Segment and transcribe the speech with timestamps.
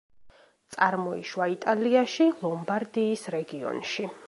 [0.75, 4.11] წარმოიშვა იტალიაში, ლომბარდიის რეგიონში.